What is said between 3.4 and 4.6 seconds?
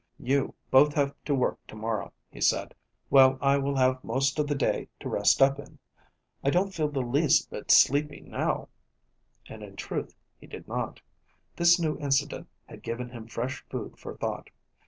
will have most of the